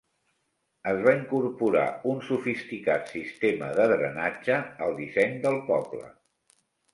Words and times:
Es 0.91 1.01
va 1.07 1.11
incorporar 1.17 1.83
un 2.13 2.23
sofisticat 2.29 3.11
sistema 3.17 3.69
de 3.81 3.87
drenatge 3.93 4.57
al 4.87 4.97
disseny 5.03 5.37
del 5.47 5.61
poble. 5.69 6.11